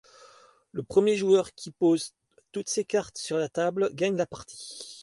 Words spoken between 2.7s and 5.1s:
cartes sur la table gagne la partie.